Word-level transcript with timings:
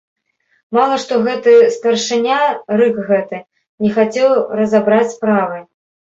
Мала 0.77 0.95
што 1.03 1.19
гэты 1.27 1.53
старшыня, 1.75 2.39
рык 2.81 2.97
гэты, 3.11 3.37
не 3.85 3.93
захацеў 3.93 4.31
разабраць 4.63 5.05
справы. 5.15 5.63